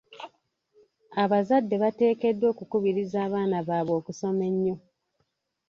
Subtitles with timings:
[1.23, 4.75] Abazadde bateekeddwa okukubiriza abaana baabwe okusoma ennyo.